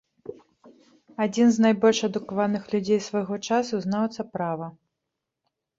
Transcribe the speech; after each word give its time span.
Адзін 1.25 1.47
з 1.57 1.63
найбольш 1.67 1.99
адукаваных 2.09 2.63
людзей 2.75 2.99
свайго 3.11 3.35
часу, 3.47 3.75
знаўца 3.87 4.21
права. 4.33 4.67